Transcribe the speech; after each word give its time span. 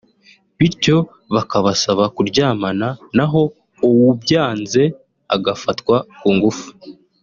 bityo 0.57 0.97
bakabasaba 1.35 2.03
kuryamana 2.15 2.87
naho 3.17 3.41
uwubyanze 3.87 4.83
agafatwa 5.35 5.95
ku 6.19 6.29
ngufu 6.35 6.67